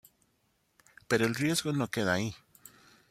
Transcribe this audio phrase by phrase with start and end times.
[1.07, 2.33] Pero el riesgo no queda ahí.